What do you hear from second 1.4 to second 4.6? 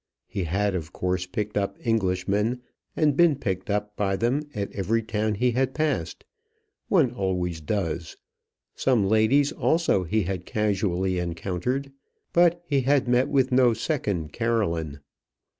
up Englishmen, and been picked up by them